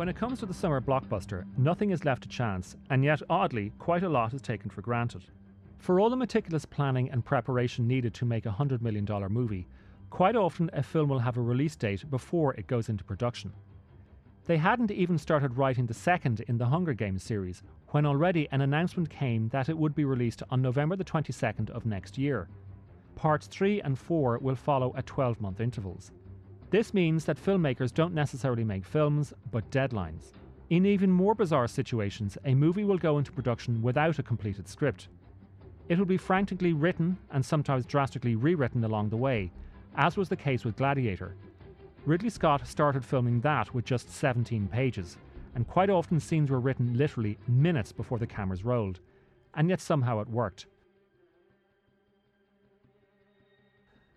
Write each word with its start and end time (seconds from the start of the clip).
When 0.00 0.08
it 0.08 0.16
comes 0.16 0.38
to 0.38 0.46
the 0.46 0.54
summer 0.54 0.80
blockbuster, 0.80 1.44
nothing 1.58 1.90
is 1.90 2.06
left 2.06 2.22
to 2.22 2.28
chance, 2.30 2.74
and 2.88 3.04
yet, 3.04 3.20
oddly, 3.28 3.70
quite 3.78 4.02
a 4.02 4.08
lot 4.08 4.32
is 4.32 4.40
taken 4.40 4.70
for 4.70 4.80
granted. 4.80 5.24
For 5.76 6.00
all 6.00 6.08
the 6.08 6.16
meticulous 6.16 6.64
planning 6.64 7.10
and 7.10 7.22
preparation 7.22 7.86
needed 7.86 8.14
to 8.14 8.24
make 8.24 8.46
a 8.46 8.56
$100 8.58 8.80
million 8.80 9.06
movie, 9.28 9.68
quite 10.08 10.36
often 10.36 10.70
a 10.72 10.82
film 10.82 11.10
will 11.10 11.18
have 11.18 11.36
a 11.36 11.42
release 11.42 11.76
date 11.76 12.10
before 12.10 12.54
it 12.54 12.66
goes 12.66 12.88
into 12.88 13.04
production. 13.04 13.52
They 14.46 14.56
hadn't 14.56 14.90
even 14.90 15.18
started 15.18 15.58
writing 15.58 15.84
the 15.84 15.92
second 15.92 16.40
in 16.48 16.56
the 16.56 16.64
Hunger 16.64 16.94
Games 16.94 17.22
series 17.22 17.62
when 17.88 18.06
already 18.06 18.48
an 18.52 18.62
announcement 18.62 19.10
came 19.10 19.50
that 19.50 19.68
it 19.68 19.76
would 19.76 19.94
be 19.94 20.06
released 20.06 20.42
on 20.48 20.62
November 20.62 20.96
the 20.96 21.04
22nd 21.04 21.68
of 21.68 21.84
next 21.84 22.16
year. 22.16 22.48
Parts 23.16 23.46
3 23.48 23.82
and 23.82 23.98
4 23.98 24.38
will 24.38 24.56
follow 24.56 24.94
at 24.96 25.04
12 25.04 25.42
month 25.42 25.60
intervals. 25.60 26.10
This 26.70 26.94
means 26.94 27.24
that 27.24 27.44
filmmakers 27.44 27.92
don't 27.92 28.14
necessarily 28.14 28.62
make 28.62 28.84
films, 28.84 29.34
but 29.50 29.68
deadlines. 29.72 30.32
In 30.70 30.86
even 30.86 31.10
more 31.10 31.34
bizarre 31.34 31.66
situations, 31.66 32.38
a 32.44 32.54
movie 32.54 32.84
will 32.84 32.96
go 32.96 33.18
into 33.18 33.32
production 33.32 33.82
without 33.82 34.20
a 34.20 34.22
completed 34.22 34.68
script. 34.68 35.08
It 35.88 35.98
will 35.98 36.06
be 36.06 36.16
frantically 36.16 36.72
written 36.72 37.18
and 37.32 37.44
sometimes 37.44 37.86
drastically 37.86 38.36
rewritten 38.36 38.84
along 38.84 39.08
the 39.08 39.16
way, 39.16 39.50
as 39.96 40.16
was 40.16 40.28
the 40.28 40.36
case 40.36 40.64
with 40.64 40.76
Gladiator. 40.76 41.34
Ridley 42.06 42.30
Scott 42.30 42.64
started 42.68 43.04
filming 43.04 43.40
that 43.40 43.74
with 43.74 43.84
just 43.84 44.08
17 44.08 44.68
pages, 44.68 45.16
and 45.56 45.66
quite 45.66 45.90
often 45.90 46.20
scenes 46.20 46.50
were 46.50 46.60
written 46.60 46.96
literally 46.96 47.36
minutes 47.48 47.90
before 47.90 48.18
the 48.18 48.28
cameras 48.28 48.64
rolled, 48.64 49.00
and 49.54 49.68
yet 49.68 49.80
somehow 49.80 50.20
it 50.20 50.28
worked. 50.28 50.66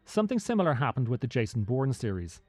Something 0.05 0.37
similar 0.37 0.75
happened 0.75 1.07
with 1.07 1.21
the 1.21 1.27
Jason 1.27 1.63
Bourne 1.63 1.93
series. 1.93 2.41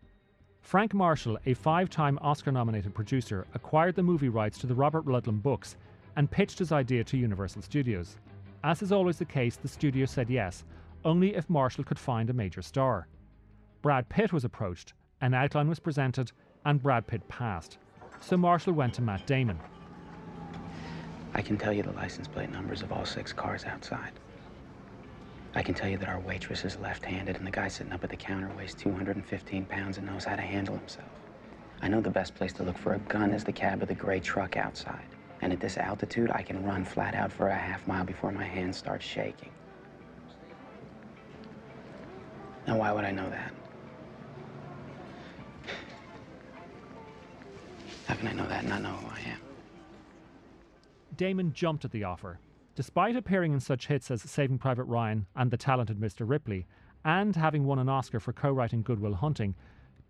Frank 0.65 0.95
Marshall, 0.95 1.39
a 1.45 1.53
five 1.53 1.91
time 1.91 2.19
Oscar 2.23 2.51
nominated 2.51 2.95
producer, 2.95 3.47
acquired 3.53 3.95
the 3.95 4.03
movie 4.03 4.31
rights 4.31 4.57
to 4.59 4.67
the 4.67 4.75
Robert 4.75 5.05
Ludlum 5.05 5.43
books 5.43 5.77
and 6.17 6.31
pitched 6.31 6.59
his 6.59 6.73
idea 6.73 7.05
to 7.05 7.19
Universal 7.19 7.61
Studios. 7.61 8.17
As 8.65 8.81
is 8.81 8.91
always 8.91 9.19
the 9.19 9.27
case, 9.27 9.57
the 9.57 9.69
studio 9.69 10.07
said 10.07 10.31
yes, 10.31 10.65
only 11.05 11.35
if 11.35 11.51
Marshall 11.51 11.85
could 11.85 11.99
find 11.99 12.31
a 12.31 12.33
major 12.33 12.63
star. 12.63 13.07
Brad 13.83 14.09
Pitt 14.09 14.33
was 14.33 14.47
approached, 14.47 14.95
an 15.21 15.35
outline 15.35 15.69
was 15.69 15.79
presented, 15.79 16.33
and 16.65 16.83
Brad 16.83 17.07
Pitt 17.07 17.29
passed. 17.29 17.77
So 18.21 18.39
Marshall 18.39 18.73
went 18.73 18.95
to 18.95 19.03
Matt 19.03 19.27
Damon. 19.27 19.61
I 21.35 21.43
can 21.43 21.59
tell 21.59 21.75
you 21.75 21.83
the 21.83 21.93
license 21.93 22.27
plate 22.27 22.51
numbers 22.51 22.81
of 22.81 22.91
all 22.91 23.05
six 23.05 23.35
cars 23.35 23.67
outside. 23.67 24.13
I 25.57 25.63
can 25.63 25.75
tell 25.75 25.89
you 25.89 25.99
that 25.99 26.09
our 26.09 26.19
waitress 26.19 26.65
is 26.65 26.79
left-handed 26.79 27.37
and 27.37 27.47
the 27.47 27.51
guy 27.51 27.69
sitting 27.69 27.93
up 27.93 28.03
at 28.03 28.11
the 28.11 28.17
counter 28.17 28.51
weighs 28.57 28.75
215 28.75 29.67
pounds 29.67 29.99
and 29.99 30.07
knows 30.07 30.25
how 30.25 30.35
to 30.35 30.43
handle 30.43 30.77
himself. 30.77 31.09
I 31.81 31.89
know 31.89 32.01
the 32.01 32.11
best 32.11 32.35
place 32.35 32.53
to 32.55 32.65
look 32.65 32.77
for 32.77 32.95
a 32.95 32.99
gun 32.99 33.31
is 33.33 33.45
the 33.45 33.53
cab 33.53 33.81
of 33.83 33.89
the 33.89 33.95
gray 33.95 34.19
truck 34.19 34.57
outside. 34.57 35.07
And 35.43 35.53
at 35.53 35.61
this 35.61 35.77
altitude, 35.77 36.31
I 36.33 36.43
can 36.43 36.65
run 36.65 36.85
flat 36.85 37.15
out 37.15 37.31
for 37.31 37.49
a 37.49 37.55
half 37.55 37.87
mile 37.87 38.05
before 38.05 38.33
my 38.33 38.45
hands 38.45 38.77
start 38.77 39.03
shaking. 39.03 39.51
Now, 42.67 42.79
why 42.79 42.91
would 42.91 43.05
I 43.05 43.11
know 43.11 43.29
that? 43.31 43.53
How 48.07 48.15
can 48.15 48.27
I 48.29 48.33
know 48.33 48.47
that 48.49 48.61
and 48.61 48.71
not 48.71 48.83
know 48.83 48.91
who 48.91 49.07
I 49.07 49.21
am? 49.31 49.41
Damon 51.17 51.53
jumped 51.53 51.85
at 51.85 51.91
the 51.93 52.05
offer. 52.05 52.41
Despite 52.77 53.15
appearing 53.15 53.53
in 53.53 53.61
such 53.61 53.87
hits 53.87 54.11
as 54.11 54.23
Saving 54.23 54.59
Private 54.59 54.85
Ryan 54.85 55.27
and 55.37 55.51
The 55.51 55.57
Talented 55.57 56.01
Mr. 56.01 56.29
Ripley, 56.29 56.67
and 57.05 57.37
having 57.37 57.67
won 57.67 57.79
an 57.79 57.89
Oscar 57.89 58.19
for 58.19 58.33
co 58.33 58.51
writing 58.51 58.83
Good 58.83 58.99
Will 58.99 59.15
Hunting, 59.15 59.55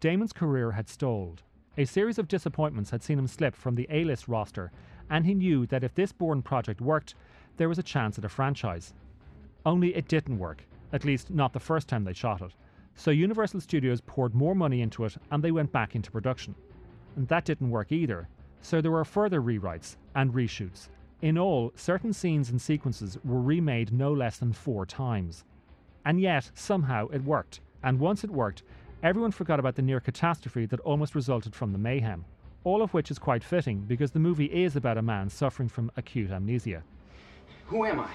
Damon's 0.00 0.32
career 0.32 0.72
had 0.72 0.88
stalled. 0.88 1.42
A 1.76 1.84
series 1.84 2.18
of 2.18 2.26
disappointments 2.26 2.90
had 2.90 3.02
seen 3.02 3.18
him 3.18 3.26
slip 3.26 3.54
from 3.54 3.74
the 3.74 3.86
A 3.90 4.04
list 4.04 4.28
roster, 4.28 4.72
and 5.10 5.26
he 5.26 5.34
knew 5.34 5.66
that 5.66 5.84
if 5.84 5.94
this 5.94 6.12
Bourne 6.12 6.40
project 6.40 6.80
worked, 6.80 7.14
there 7.58 7.68
was 7.68 7.78
a 7.78 7.82
chance 7.82 8.16
at 8.16 8.24
a 8.24 8.30
franchise. 8.30 8.94
Only 9.66 9.94
it 9.94 10.08
didn't 10.08 10.38
work, 10.38 10.64
at 10.92 11.04
least 11.04 11.30
not 11.30 11.52
the 11.52 11.60
first 11.60 11.86
time 11.86 12.04
they 12.04 12.14
shot 12.14 12.40
it. 12.40 12.54
So 12.94 13.10
Universal 13.10 13.60
Studios 13.60 14.00
poured 14.00 14.34
more 14.34 14.54
money 14.54 14.80
into 14.80 15.04
it 15.04 15.16
and 15.30 15.42
they 15.42 15.52
went 15.52 15.72
back 15.72 15.94
into 15.94 16.10
production. 16.10 16.54
And 17.16 17.28
that 17.28 17.44
didn't 17.44 17.70
work 17.70 17.92
either, 17.92 18.28
so 18.62 18.80
there 18.80 18.90
were 18.90 19.04
further 19.04 19.42
rewrites 19.42 19.96
and 20.14 20.32
reshoots. 20.32 20.88
In 21.24 21.38
all, 21.38 21.72
certain 21.74 22.12
scenes 22.12 22.50
and 22.50 22.60
sequences 22.60 23.16
were 23.24 23.40
remade 23.40 23.94
no 23.94 24.12
less 24.12 24.36
than 24.36 24.52
four 24.52 24.84
times. 24.84 25.42
And 26.04 26.20
yet, 26.20 26.50
somehow, 26.52 27.08
it 27.08 27.24
worked. 27.24 27.60
And 27.82 27.98
once 27.98 28.24
it 28.24 28.30
worked, 28.30 28.62
everyone 29.02 29.30
forgot 29.30 29.58
about 29.58 29.74
the 29.74 29.80
near 29.80 30.00
catastrophe 30.00 30.66
that 30.66 30.80
almost 30.80 31.14
resulted 31.14 31.54
from 31.54 31.72
the 31.72 31.78
mayhem. 31.78 32.26
All 32.62 32.82
of 32.82 32.92
which 32.92 33.10
is 33.10 33.18
quite 33.18 33.42
fitting 33.42 33.86
because 33.88 34.10
the 34.10 34.18
movie 34.18 34.52
is 34.52 34.76
about 34.76 34.98
a 34.98 35.02
man 35.02 35.30
suffering 35.30 35.70
from 35.70 35.90
acute 35.96 36.30
amnesia. 36.30 36.82
Who 37.68 37.86
am 37.86 38.00
I? 38.00 38.10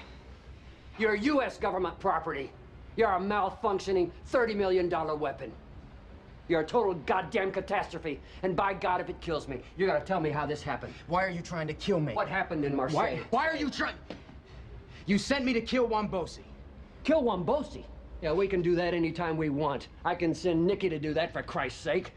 You're 0.96 1.16
U.S. 1.16 1.58
government 1.58 1.98
property. 1.98 2.52
You're 2.94 3.10
a 3.10 3.18
malfunctioning 3.18 4.12
$30 4.30 4.54
million 4.54 4.88
weapon. 5.18 5.50
You're 6.50 6.62
a 6.62 6.66
total 6.66 6.94
goddamn 7.06 7.52
catastrophe. 7.52 8.18
And 8.42 8.56
by 8.56 8.74
God, 8.74 9.00
if 9.00 9.08
it 9.08 9.20
kills 9.20 9.46
me, 9.46 9.60
you're 9.76 9.86
gonna 9.86 10.04
tell 10.04 10.18
me 10.18 10.30
how 10.30 10.46
this 10.46 10.64
happened. 10.64 10.92
Why 11.06 11.24
are 11.24 11.30
you 11.30 11.42
trying 11.42 11.68
to 11.68 11.74
kill 11.74 12.00
me? 12.00 12.12
What 12.12 12.28
happened 12.28 12.64
in 12.64 12.74
Marseille? 12.74 12.96
Why, 12.98 13.20
why 13.30 13.46
are 13.46 13.54
you 13.54 13.70
trying? 13.70 13.94
You 15.06 15.16
sent 15.16 15.44
me 15.44 15.52
to 15.52 15.60
kill 15.60 15.88
Wombosi. 15.88 16.42
Kill 17.04 17.22
Wombosi? 17.22 17.84
Yeah, 18.20 18.32
we 18.32 18.48
can 18.48 18.62
do 18.62 18.74
that 18.74 18.94
anytime 18.94 19.36
we 19.36 19.48
want. 19.48 19.86
I 20.04 20.16
can 20.16 20.34
send 20.34 20.66
Nicky 20.66 20.88
to 20.88 20.98
do 20.98 21.14
that 21.14 21.32
for 21.32 21.40
Christ's 21.40 21.80
sake. 21.80 22.12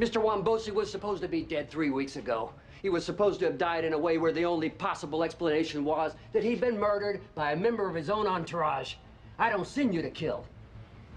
Mr. 0.00 0.20
Wombosi 0.20 0.74
was 0.74 0.90
supposed 0.90 1.22
to 1.22 1.28
be 1.28 1.42
dead 1.42 1.70
three 1.70 1.90
weeks 1.90 2.16
ago. 2.16 2.52
He 2.82 2.88
was 2.88 3.06
supposed 3.06 3.38
to 3.40 3.46
have 3.46 3.58
died 3.58 3.84
in 3.84 3.92
a 3.92 3.98
way 3.98 4.18
where 4.18 4.32
the 4.32 4.44
only 4.44 4.70
possible 4.70 5.22
explanation 5.22 5.84
was 5.84 6.16
that 6.32 6.42
he'd 6.42 6.60
been 6.60 6.80
murdered 6.80 7.20
by 7.36 7.52
a 7.52 7.56
member 7.56 7.88
of 7.88 7.94
his 7.94 8.10
own 8.10 8.26
entourage. 8.26 8.94
I 9.38 9.50
don't 9.50 9.68
send 9.68 9.94
you 9.94 10.02
to 10.02 10.10
kill. 10.10 10.44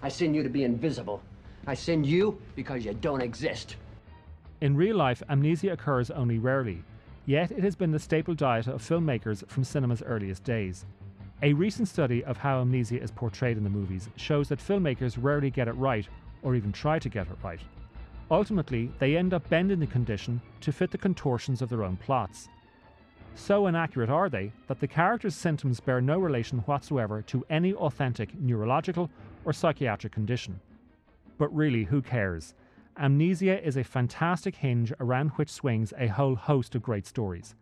I 0.03 0.09
send 0.09 0.35
you 0.35 0.43
to 0.43 0.49
be 0.49 0.63
invisible. 0.63 1.23
I 1.67 1.73
send 1.73 2.05
you 2.05 2.39
because 2.55 2.85
you 2.85 2.93
don't 2.93 3.21
exist. 3.21 3.75
In 4.61 4.75
real 4.75 4.95
life, 4.95 5.23
amnesia 5.29 5.73
occurs 5.73 6.11
only 6.11 6.37
rarely, 6.37 6.83
yet 7.25 7.51
it 7.51 7.63
has 7.63 7.75
been 7.75 7.91
the 7.91 7.99
staple 7.99 8.35
diet 8.35 8.67
of 8.67 8.81
filmmakers 8.81 9.47
from 9.49 9.63
cinema's 9.63 10.03
earliest 10.03 10.43
days. 10.43 10.85
A 11.41 11.53
recent 11.53 11.87
study 11.87 12.23
of 12.23 12.37
how 12.37 12.61
amnesia 12.61 13.01
is 13.01 13.11
portrayed 13.11 13.57
in 13.57 13.63
the 13.63 13.69
movies 13.69 14.09
shows 14.15 14.47
that 14.49 14.59
filmmakers 14.59 15.17
rarely 15.19 15.49
get 15.49 15.67
it 15.67 15.73
right 15.73 16.07
or 16.43 16.55
even 16.55 16.71
try 16.71 16.99
to 16.99 17.09
get 17.09 17.27
it 17.27 17.37
right. 17.43 17.59
Ultimately, 18.31 18.91
they 18.99 19.17
end 19.17 19.33
up 19.33 19.47
bending 19.49 19.79
the 19.79 19.87
condition 19.87 20.41
to 20.61 20.71
fit 20.71 20.91
the 20.91 20.97
contortions 20.97 21.61
of 21.61 21.69
their 21.69 21.83
own 21.83 21.97
plots. 21.97 22.47
So 23.35 23.67
inaccurate 23.67 24.09
are 24.09 24.29
they 24.29 24.51
that 24.67 24.79
the 24.79 24.87
character's 24.87 25.35
symptoms 25.35 25.79
bear 25.79 25.99
no 25.99 26.19
relation 26.19 26.59
whatsoever 26.59 27.21
to 27.23 27.45
any 27.49 27.73
authentic 27.73 28.33
neurological 28.39 29.09
or 29.43 29.51
psychiatric 29.51 30.13
condition. 30.13 30.59
But 31.37 31.53
really, 31.53 31.83
who 31.83 32.01
cares? 32.01 32.53
Amnesia 32.97 33.65
is 33.65 33.75
a 33.75 33.83
fantastic 33.83 34.55
hinge 34.55 34.93
around 34.99 35.29
which 35.35 35.51
swings 35.51 35.93
a 35.97 36.07
whole 36.07 36.35
host 36.35 36.75
of 36.75 36.81
great 36.81 37.05
stories. 37.05 37.55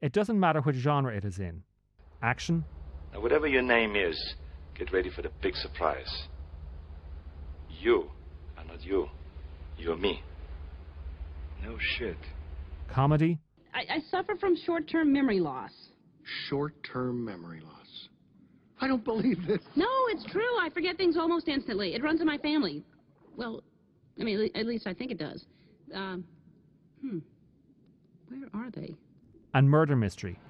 It 0.00 0.12
doesn't 0.12 0.38
matter 0.38 0.60
which 0.60 0.76
genre 0.76 1.14
it 1.14 1.24
is 1.24 1.38
in 1.38 1.62
action. 2.22 2.64
Now, 3.12 3.20
whatever 3.20 3.46
your 3.46 3.62
name 3.62 3.96
is, 3.96 4.16
get 4.76 4.92
ready 4.92 5.10
for 5.10 5.22
the 5.22 5.30
big 5.42 5.54
surprise. 5.56 6.28
You 7.80 8.10
are 8.56 8.64
not 8.64 8.84
you, 8.84 9.08
you're 9.76 9.96
me. 9.96 10.22
No 11.62 11.76
shit. 11.96 12.16
Comedy. 12.88 13.38
I, 13.74 13.96
I 13.96 13.98
suffer 14.10 14.36
from 14.36 14.56
short 14.64 14.88
term 14.88 15.12
memory 15.12 15.40
loss. 15.40 15.72
Short 16.48 16.74
term 16.84 17.24
memory 17.24 17.60
loss. 17.60 18.08
I 18.80 18.86
don't 18.86 19.04
believe 19.04 19.44
this. 19.46 19.60
No, 19.74 19.88
it's 20.10 20.24
true. 20.30 20.58
I 20.60 20.70
forget 20.70 20.96
things 20.96 21.16
almost 21.16 21.48
instantly. 21.48 21.94
It 21.94 22.02
runs 22.02 22.20
in 22.20 22.26
my 22.26 22.38
family. 22.38 22.84
Well, 23.38 23.62
I 24.20 24.24
mean, 24.24 24.50
at 24.56 24.66
least 24.66 24.88
I 24.88 24.92
think 24.92 25.12
it 25.12 25.18
does. 25.18 25.46
Um, 25.94 26.24
hmm. 27.00 27.18
Where 28.26 28.50
are 28.52 28.70
they? 28.72 28.96
And 29.54 29.70
murder 29.70 29.94
mystery. 29.94 30.40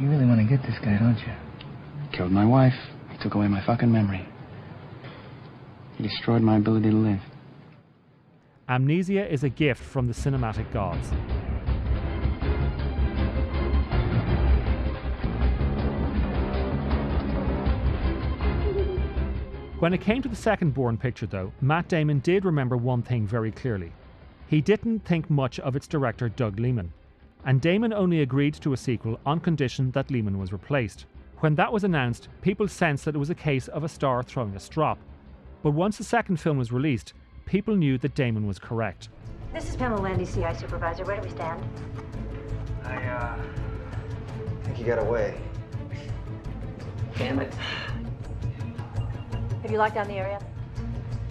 You 0.00 0.08
really 0.08 0.24
want 0.24 0.40
to 0.40 0.56
get 0.56 0.64
this 0.66 0.76
guy, 0.82 0.98
don't 0.98 1.18
you? 1.18 1.32
He 2.10 2.16
Killed 2.16 2.32
my 2.32 2.46
wife. 2.46 2.72
He 3.10 3.18
took 3.18 3.34
away 3.34 3.46
my 3.46 3.64
fucking 3.66 3.92
memory. 3.92 4.26
He 5.96 6.02
destroyed 6.02 6.40
my 6.40 6.56
ability 6.56 6.90
to 6.90 6.96
live. 6.96 7.20
Amnesia 8.70 9.30
is 9.30 9.44
a 9.44 9.50
gift 9.50 9.82
from 9.82 10.06
the 10.08 10.14
cinematic 10.14 10.72
gods. 10.72 11.10
When 19.84 19.92
it 19.92 20.00
came 20.00 20.22
to 20.22 20.30
the 20.30 20.34
second 20.34 20.72
Bourne 20.72 20.96
picture, 20.96 21.26
though, 21.26 21.52
Matt 21.60 21.88
Damon 21.88 22.20
did 22.20 22.46
remember 22.46 22.74
one 22.74 23.02
thing 23.02 23.26
very 23.26 23.50
clearly. 23.50 23.92
He 24.46 24.62
didn't 24.62 25.00
think 25.00 25.28
much 25.28 25.60
of 25.60 25.76
its 25.76 25.86
director, 25.86 26.30
Doug 26.30 26.58
Liman, 26.58 26.90
and 27.44 27.60
Damon 27.60 27.92
only 27.92 28.22
agreed 28.22 28.54
to 28.54 28.72
a 28.72 28.78
sequel 28.78 29.20
on 29.26 29.40
condition 29.40 29.90
that 29.90 30.10
Liman 30.10 30.38
was 30.38 30.52
replaced. 30.52 31.04
When 31.40 31.54
that 31.56 31.70
was 31.70 31.84
announced, 31.84 32.28
people 32.40 32.66
sensed 32.66 33.04
that 33.04 33.14
it 33.14 33.18
was 33.18 33.28
a 33.28 33.34
case 33.34 33.68
of 33.68 33.84
a 33.84 33.88
star 33.90 34.22
throwing 34.22 34.56
a 34.56 34.58
strop. 34.58 34.98
But 35.62 35.72
once 35.72 35.98
the 35.98 36.04
second 36.04 36.38
film 36.38 36.56
was 36.56 36.72
released, 36.72 37.12
people 37.44 37.76
knew 37.76 37.98
that 37.98 38.14
Damon 38.14 38.46
was 38.46 38.58
correct. 38.58 39.10
This 39.52 39.68
is 39.68 39.76
Pamela 39.76 40.00
Landy, 40.00 40.24
CI 40.24 40.54
supervisor. 40.58 41.04
Where 41.04 41.16
do 41.16 41.28
we 41.28 41.28
stand? 41.28 41.62
I, 42.84 43.04
uh. 43.04 43.38
think 44.62 44.78
he 44.78 44.84
got 44.84 44.98
away. 44.98 45.38
Damn 47.18 47.40
it. 47.40 47.52
Have 49.64 49.72
you 49.72 49.78
locked 49.78 49.94
down 49.94 50.06
the 50.08 50.18
area? 50.18 50.38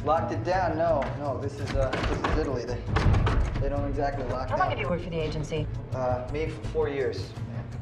Locked 0.04 0.32
it 0.32 0.44
down? 0.44 0.76
No, 0.76 1.04
no. 1.20 1.40
This 1.40 1.60
is, 1.60 1.70
uh, 1.76 1.92
this 2.10 2.32
is 2.32 2.40
Italy. 2.40 2.66
They, 2.66 2.82
they 3.62 3.70
don't 3.70 3.88
exactly 3.88 4.24
lock 4.24 4.32
How 4.32 4.38
down. 4.40 4.50
How 4.50 4.58
long 4.58 4.70
have 4.72 4.80
you 4.80 4.90
worked 4.90 5.04
for 5.04 5.12
the 5.12 5.20
agency? 5.20 5.68
Uh, 5.94 6.28
me 6.34 6.48
for 6.48 6.68
four 6.70 6.90
years. 6.90 7.30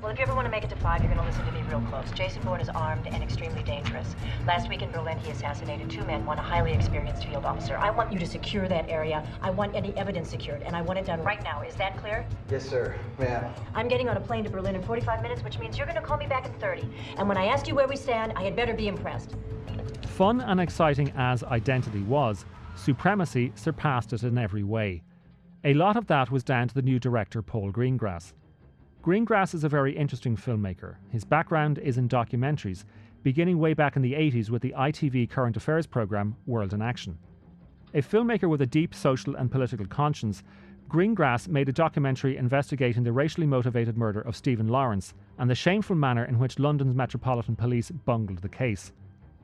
Well, 0.01 0.11
if 0.11 0.19
you 0.19 0.23
ever 0.23 0.35
want 0.35 0.47
to 0.47 0.51
make 0.51 0.65
it 0.65 0.69
to 0.71 0.75
five, 0.75 1.01
you're 1.01 1.13
going 1.13 1.25
to 1.25 1.25
listen 1.25 1.45
to 1.45 1.53
me 1.53 1.61
real 1.69 1.79
close. 1.89 2.11
Jason 2.11 2.41
Bourne 2.41 2.59
is 2.59 2.67
armed 2.67 3.07
and 3.07 3.23
extremely 3.23 3.63
dangerous. 3.63 4.13
Last 4.45 4.67
week 4.67 4.81
in 4.81 4.91
Berlin, 4.91 5.17
he 5.19 5.31
assassinated 5.31 5.89
two 5.89 6.03
men, 6.03 6.25
one 6.25 6.37
a 6.37 6.41
highly 6.41 6.73
experienced 6.73 7.25
field 7.25 7.45
officer. 7.45 7.77
I 7.77 7.89
want 7.89 8.11
you 8.11 8.19
to 8.19 8.25
secure 8.25 8.67
that 8.67 8.89
area. 8.89 9.25
I 9.41 9.51
want 9.51 9.73
any 9.73 9.95
evidence 9.95 10.29
secured, 10.29 10.63
and 10.63 10.75
I 10.75 10.81
want 10.81 10.99
it 10.99 11.05
done 11.05 11.23
right 11.23 11.41
now. 11.45 11.61
Is 11.61 11.75
that 11.75 11.97
clear? 11.97 12.27
Yes, 12.49 12.67
sir. 12.67 12.97
Ma'am. 13.19 13.53
I'm 13.73 13.87
getting 13.87 14.09
on 14.09 14.17
a 14.17 14.21
plane 14.21 14.43
to 14.43 14.49
Berlin 14.49 14.75
in 14.75 14.83
45 14.83 15.21
minutes, 15.21 15.45
which 15.45 15.59
means 15.59 15.77
you're 15.77 15.87
going 15.87 15.95
to 15.95 16.05
call 16.05 16.17
me 16.17 16.27
back 16.27 16.45
in 16.45 16.51
30. 16.55 16.89
And 17.15 17.29
when 17.29 17.37
I 17.37 17.45
ask 17.45 17.69
you 17.69 17.75
where 17.75 17.87
we 17.87 17.95
stand, 17.95 18.33
I 18.35 18.43
had 18.43 18.53
better 18.53 18.73
be 18.73 18.89
impressed. 18.89 19.35
Fun 20.17 20.41
and 20.41 20.59
exciting 20.59 21.11
as 21.15 21.41
Identity 21.41 22.03
was, 22.03 22.45
Supremacy 22.75 23.51
surpassed 23.55 24.13
it 24.13 24.23
in 24.23 24.37
every 24.37 24.61
way. 24.61 25.01
A 25.63 25.73
lot 25.73 25.95
of 25.95 26.05
that 26.07 26.29
was 26.29 26.43
down 26.43 26.67
to 26.67 26.75
the 26.75 26.81
new 26.81 26.99
director 26.99 27.41
Paul 27.41 27.71
Greengrass. 27.71 28.33
Greengrass 29.01 29.55
is 29.55 29.63
a 29.63 29.69
very 29.69 29.97
interesting 29.97 30.35
filmmaker. 30.35 30.97
His 31.09 31.23
background 31.23 31.79
is 31.79 31.97
in 31.97 32.09
documentaries, 32.09 32.83
beginning 33.23 33.57
way 33.57 33.73
back 33.73 33.95
in 33.95 34.01
the 34.01 34.13
80s 34.13 34.49
with 34.49 34.61
the 34.61 34.75
ITV 34.77 35.29
current 35.29 35.57
affairs 35.57 35.87
program 35.87 36.35
World 36.45 36.73
in 36.73 36.81
Action. 36.81 37.17
A 37.93 38.01
filmmaker 38.01 38.49
with 38.49 38.61
a 38.61 38.67
deep 38.67 38.93
social 38.93 39.35
and 39.35 39.49
political 39.49 39.87
conscience, 39.87 40.43
Greengrass 40.89 41.47
made 41.47 41.69
a 41.69 41.73
documentary 41.73 42.37
investigating 42.37 43.03
the 43.03 43.13
racially 43.13 43.47
motivated 43.47 43.97
murder 43.97 44.21
of 44.21 44.35
Stephen 44.35 44.67
Lawrence 44.67 45.13
and 45.39 45.49
the 45.49 45.55
shameful 45.55 45.95
manner 45.95 46.25
in 46.25 46.37
which 46.37 46.59
London's 46.59 46.93
Metropolitan 46.93 47.55
Police 47.55 47.89
bungled 47.89 48.39
the 48.39 48.49
case. 48.49 48.91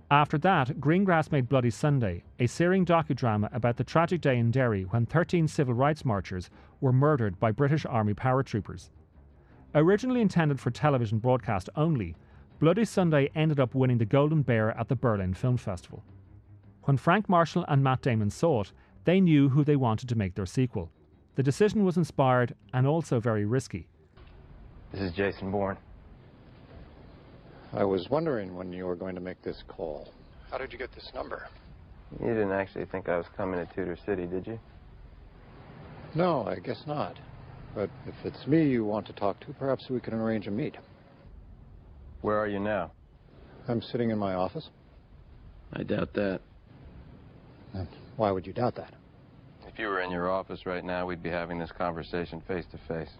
After 0.09 0.37
that, 0.37 0.79
Greengrass 0.79 1.33
made 1.33 1.49
Bloody 1.49 1.69
Sunday, 1.69 2.23
a 2.39 2.47
searing 2.47 2.85
docudrama 2.85 3.53
about 3.53 3.75
the 3.75 3.83
tragic 3.83 4.21
day 4.21 4.37
in 4.37 4.51
Derry 4.51 4.83
when 4.83 5.05
13 5.05 5.49
civil 5.49 5.73
rights 5.73 6.05
marchers 6.05 6.49
were 6.79 6.93
murdered 6.93 7.37
by 7.41 7.51
British 7.51 7.85
Army 7.85 8.13
paratroopers. 8.13 8.89
Originally 9.75 10.21
intended 10.21 10.61
for 10.61 10.71
television 10.71 11.19
broadcast 11.19 11.69
only, 11.75 12.15
Bloody 12.59 12.85
Sunday 12.85 13.29
ended 13.35 13.59
up 13.59 13.75
winning 13.75 13.97
the 13.97 14.05
Golden 14.05 14.43
Bear 14.43 14.71
at 14.79 14.87
the 14.87 14.95
Berlin 14.95 15.33
Film 15.33 15.57
Festival. 15.57 16.01
When 16.83 16.95
Frank 16.95 17.27
Marshall 17.27 17.65
and 17.67 17.83
Matt 17.83 18.01
Damon 18.01 18.29
saw 18.29 18.61
it, 18.61 18.71
they 19.03 19.19
knew 19.19 19.49
who 19.49 19.65
they 19.65 19.75
wanted 19.75 20.07
to 20.07 20.15
make 20.15 20.35
their 20.35 20.45
sequel. 20.45 20.89
The 21.35 21.43
decision 21.43 21.83
was 21.83 21.97
inspired 21.97 22.55
and 22.73 22.87
also 22.87 23.19
very 23.19 23.43
risky. 23.45 23.89
This 24.93 25.01
is 25.01 25.11
Jason 25.11 25.51
Bourne. 25.51 25.77
I 27.73 27.83
was 27.83 28.09
wondering 28.09 28.55
when 28.55 28.71
you 28.71 28.85
were 28.85 28.95
going 28.95 29.15
to 29.15 29.21
make 29.21 29.41
this 29.41 29.63
call. 29.67 30.07
How 30.49 30.57
did 30.57 30.71
you 30.71 30.77
get 30.79 30.93
this 30.93 31.11
number? 31.13 31.47
You 32.21 32.27
didn't 32.27 32.53
actually 32.53 32.85
think 32.85 33.09
I 33.09 33.17
was 33.17 33.25
coming 33.35 33.65
to 33.65 33.73
Tudor 33.73 33.97
City, 34.05 34.25
did 34.25 34.47
you? 34.47 34.59
No, 36.15 36.45
I 36.47 36.55
guess 36.55 36.81
not. 36.87 37.17
But 37.75 37.89
if 38.07 38.15
it's 38.23 38.47
me 38.47 38.67
you 38.67 38.85
want 38.85 39.05
to 39.07 39.13
talk 39.13 39.39
to, 39.41 39.53
perhaps 39.53 39.89
we 39.89 39.99
can 39.99 40.13
arrange 40.13 40.47
a 40.47 40.51
meet. 40.51 40.75
Where 42.21 42.37
are 42.37 42.47
you 42.47 42.59
now? 42.59 42.91
I'm 43.67 43.81
sitting 43.81 44.09
in 44.09 44.17
my 44.17 44.33
office. 44.33 44.69
I 45.73 45.83
doubt 45.83 46.13
that. 46.13 46.39
And 47.73 47.87
why 48.15 48.31
would 48.31 48.47
you 48.47 48.53
doubt 48.53 48.75
that? 48.75 48.93
If 49.67 49.77
you 49.77 49.87
were 49.87 50.01
in 50.01 50.09
your 50.09 50.31
office 50.31 50.65
right 50.65 50.83
now, 50.83 51.05
we'd 51.05 51.21
be 51.21 51.29
having 51.29 51.59
this 51.59 51.71
conversation 51.71 52.41
face 52.47 52.65
to 52.71 52.77
face. 52.87 53.11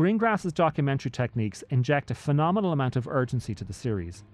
Greengrass's 0.00 0.54
documentary 0.54 1.10
techniques 1.10 1.62
inject 1.68 2.10
a 2.10 2.14
phenomenal 2.14 2.72
amount 2.72 2.96
of 2.96 3.06
urgency 3.06 3.54
to 3.54 3.64
the 3.64 3.74
series. 3.74 4.24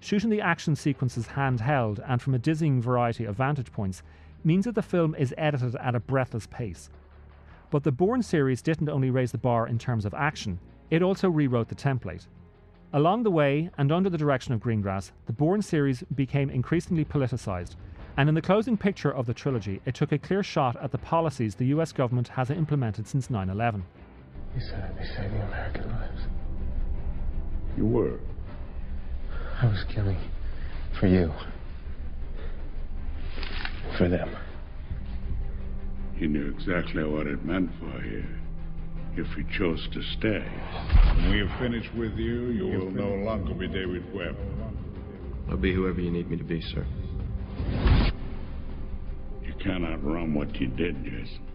Shooting 0.00 0.30
the 0.30 0.40
action 0.40 0.74
sequences 0.74 1.26
handheld 1.26 2.02
and 2.08 2.22
from 2.22 2.32
a 2.32 2.38
dizzying 2.38 2.80
variety 2.80 3.26
of 3.26 3.36
vantage 3.36 3.70
points 3.70 4.02
means 4.42 4.64
that 4.64 4.74
the 4.74 4.80
film 4.80 5.14
is 5.14 5.34
edited 5.36 5.76
at 5.76 5.94
a 5.94 6.00
breathless 6.00 6.46
pace. 6.46 6.88
But 7.68 7.84
the 7.84 7.92
Bourne 7.92 8.22
series 8.22 8.62
didn't 8.62 8.88
only 8.88 9.10
raise 9.10 9.32
the 9.32 9.36
bar 9.36 9.66
in 9.68 9.78
terms 9.78 10.06
of 10.06 10.14
action, 10.14 10.58
it 10.90 11.02
also 11.02 11.28
rewrote 11.28 11.68
the 11.68 11.74
template. 11.74 12.26
Along 12.94 13.22
the 13.22 13.30
way, 13.30 13.68
and 13.76 13.92
under 13.92 14.08
the 14.08 14.16
direction 14.16 14.54
of 14.54 14.60
Greengrass, 14.60 15.10
the 15.26 15.34
Bourne 15.34 15.60
series 15.60 16.02
became 16.14 16.48
increasingly 16.48 17.04
politicised, 17.04 17.76
and 18.16 18.30
in 18.30 18.34
the 18.34 18.40
closing 18.40 18.78
picture 18.78 19.12
of 19.12 19.26
the 19.26 19.34
trilogy, 19.34 19.82
it 19.84 19.94
took 19.94 20.12
a 20.12 20.18
clear 20.18 20.42
shot 20.42 20.74
at 20.76 20.90
the 20.90 20.96
policies 20.96 21.54
the 21.54 21.66
US 21.66 21.92
government 21.92 22.28
has 22.28 22.48
implemented 22.48 23.06
since 23.06 23.28
9 23.28 23.50
11. 23.50 23.84
You 24.54 24.60
said 24.60 24.82
I'd 24.82 24.98
be 24.98 25.04
saving 25.16 25.40
American 25.40 25.88
lives. 25.88 26.20
You 27.76 27.86
were. 27.86 28.20
I 29.60 29.66
was 29.66 29.84
killing 29.94 30.18
for 30.98 31.06
you. 31.06 31.32
For 33.96 34.08
them. 34.08 34.36
You 36.16 36.28
knew 36.28 36.50
exactly 36.50 37.02
what 37.04 37.26
it 37.26 37.44
meant 37.44 37.70
for 37.80 38.04
you 38.04 38.24
if 39.16 39.26
you 39.36 39.44
chose 39.58 39.88
to 39.92 40.02
stay. 40.18 40.44
When 41.16 41.30
we 41.30 41.40
are 41.40 41.58
finished 41.58 41.94
with 41.94 42.16
you, 42.16 42.50
you 42.50 42.64
will 42.66 42.90
no 42.90 43.10
longer 43.24 43.54
be 43.54 43.68
David 43.68 44.12
Webb. 44.14 44.36
I'll 45.50 45.56
be 45.56 45.74
whoever 45.74 46.00
you 46.00 46.10
need 46.10 46.30
me 46.30 46.36
to 46.36 46.44
be, 46.44 46.60
sir. 46.60 46.86
You 49.44 49.52
cannot 49.62 50.02
run 50.04 50.32
what 50.34 50.54
you 50.56 50.68
did, 50.68 51.04
Jason. 51.04 51.46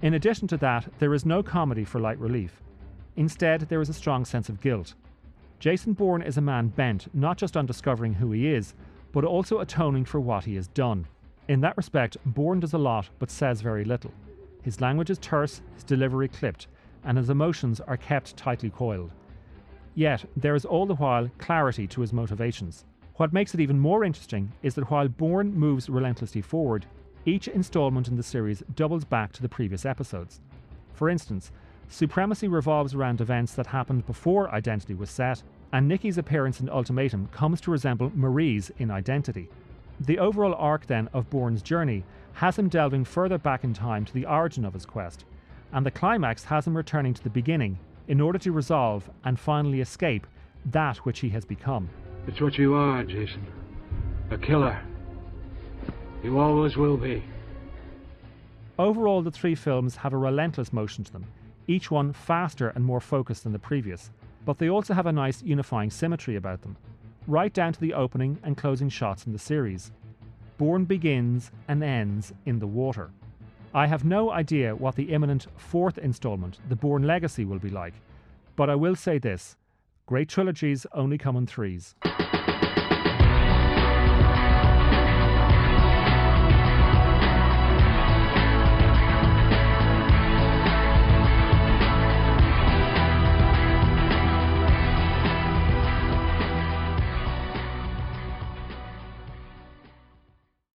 In 0.00 0.14
addition 0.14 0.46
to 0.48 0.56
that, 0.58 0.88
there 1.00 1.12
is 1.12 1.26
no 1.26 1.42
comedy 1.42 1.84
for 1.84 1.98
light 1.98 2.18
relief. 2.18 2.62
Instead, 3.16 3.62
there 3.62 3.80
is 3.80 3.88
a 3.88 3.94
strong 3.94 4.24
sense 4.24 4.48
of 4.48 4.60
guilt. 4.60 4.94
Jason 5.58 5.92
Bourne 5.92 6.22
is 6.22 6.36
a 6.36 6.40
man 6.40 6.68
bent 6.68 7.12
not 7.14 7.36
just 7.36 7.56
on 7.56 7.66
discovering 7.66 8.14
who 8.14 8.30
he 8.30 8.46
is, 8.46 8.74
but 9.10 9.24
also 9.24 9.58
atoning 9.58 10.04
for 10.04 10.20
what 10.20 10.44
he 10.44 10.54
has 10.54 10.68
done. 10.68 11.04
In 11.48 11.60
that 11.62 11.76
respect, 11.76 12.16
Bourne 12.24 12.60
does 12.60 12.74
a 12.74 12.78
lot 12.78 13.08
but 13.18 13.30
says 13.30 13.60
very 13.60 13.84
little. 13.84 14.12
His 14.62 14.80
language 14.80 15.10
is 15.10 15.18
terse, 15.18 15.62
his 15.74 15.82
delivery 15.82 16.28
clipped, 16.28 16.68
and 17.04 17.18
his 17.18 17.30
emotions 17.30 17.80
are 17.80 17.96
kept 17.96 18.36
tightly 18.36 18.70
coiled. 18.70 19.10
Yet, 19.96 20.24
there 20.36 20.54
is 20.54 20.64
all 20.64 20.86
the 20.86 20.94
while 20.94 21.28
clarity 21.38 21.88
to 21.88 22.02
his 22.02 22.12
motivations. 22.12 22.84
What 23.16 23.32
makes 23.32 23.52
it 23.52 23.60
even 23.60 23.80
more 23.80 24.04
interesting 24.04 24.52
is 24.62 24.76
that 24.76 24.90
while 24.92 25.08
Bourne 25.08 25.52
moves 25.52 25.88
relentlessly 25.88 26.42
forward, 26.42 26.86
each 27.28 27.48
installment 27.48 28.08
in 28.08 28.16
the 28.16 28.22
series 28.22 28.62
doubles 28.74 29.04
back 29.04 29.32
to 29.32 29.42
the 29.42 29.48
previous 29.48 29.84
episodes. 29.84 30.40
For 30.94 31.08
instance, 31.08 31.52
Supremacy 31.88 32.48
revolves 32.48 32.94
around 32.94 33.20
events 33.20 33.54
that 33.54 33.66
happened 33.66 34.06
before 34.06 34.52
Identity 34.54 34.94
was 34.94 35.10
set, 35.10 35.42
and 35.72 35.88
Nicky's 35.88 36.18
appearance 36.18 36.60
in 36.60 36.68
Ultimatum 36.68 37.28
comes 37.28 37.60
to 37.62 37.70
resemble 37.70 38.12
Marie's 38.14 38.70
in 38.78 38.90
Identity. 38.90 39.48
The 40.00 40.18
overall 40.18 40.54
arc, 40.54 40.86
then, 40.86 41.08
of 41.12 41.30
Bourne's 41.30 41.62
journey 41.62 42.04
has 42.34 42.58
him 42.58 42.68
delving 42.68 43.04
further 43.04 43.38
back 43.38 43.64
in 43.64 43.74
time 43.74 44.04
to 44.04 44.14
the 44.14 44.26
origin 44.26 44.64
of 44.64 44.74
his 44.74 44.86
quest, 44.86 45.24
and 45.72 45.84
the 45.84 45.90
climax 45.90 46.44
has 46.44 46.66
him 46.66 46.76
returning 46.76 47.14
to 47.14 47.24
the 47.24 47.30
beginning 47.30 47.78
in 48.06 48.20
order 48.20 48.38
to 48.38 48.52
resolve 48.52 49.08
and 49.24 49.38
finally 49.38 49.80
escape 49.80 50.26
that 50.66 50.98
which 50.98 51.20
he 51.20 51.30
has 51.30 51.44
become. 51.44 51.88
It's 52.26 52.40
what 52.40 52.58
you 52.58 52.74
are, 52.74 53.02
Jason. 53.04 53.46
A 54.30 54.38
killer. 54.38 54.80
You 56.22 56.38
always 56.38 56.76
will 56.76 56.96
be. 56.96 57.22
Overall, 58.78 59.22
the 59.22 59.30
three 59.30 59.54
films 59.54 59.96
have 59.96 60.12
a 60.12 60.18
relentless 60.18 60.72
motion 60.72 61.04
to 61.04 61.12
them, 61.12 61.26
each 61.66 61.90
one 61.90 62.12
faster 62.12 62.70
and 62.70 62.84
more 62.84 63.00
focused 63.00 63.44
than 63.44 63.52
the 63.52 63.58
previous, 63.58 64.10
but 64.44 64.58
they 64.58 64.68
also 64.68 64.94
have 64.94 65.06
a 65.06 65.12
nice 65.12 65.42
unifying 65.42 65.90
symmetry 65.90 66.36
about 66.36 66.62
them, 66.62 66.76
right 67.26 67.52
down 67.52 67.72
to 67.72 67.80
the 67.80 67.94
opening 67.94 68.38
and 68.42 68.56
closing 68.56 68.88
shots 68.88 69.26
in 69.26 69.32
the 69.32 69.38
series. 69.38 69.92
Bourne 70.56 70.84
begins 70.84 71.52
and 71.68 71.84
ends 71.84 72.32
in 72.46 72.58
the 72.58 72.66
water. 72.66 73.10
I 73.74 73.86
have 73.86 74.04
no 74.04 74.30
idea 74.30 74.74
what 74.74 74.96
the 74.96 75.12
imminent 75.12 75.46
fourth 75.56 75.98
installment, 75.98 76.58
The 76.68 76.76
Bourne 76.76 77.02
Legacy, 77.04 77.44
will 77.44 77.58
be 77.58 77.70
like, 77.70 77.94
but 78.56 78.68
I 78.68 78.74
will 78.74 78.96
say 78.96 79.18
this 79.18 79.56
great 80.06 80.28
trilogies 80.28 80.86
only 80.94 81.18
come 81.18 81.36
in 81.36 81.46
threes. 81.46 81.94